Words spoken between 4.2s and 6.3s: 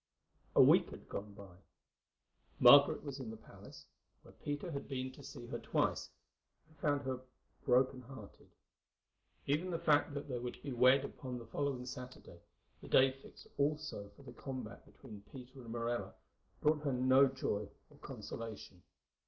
where Peter had been to see her twice,